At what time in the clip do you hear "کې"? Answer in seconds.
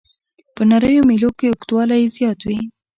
1.37-1.45